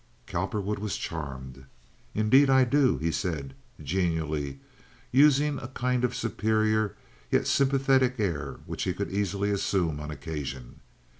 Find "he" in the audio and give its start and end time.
2.97-3.11, 8.85-8.95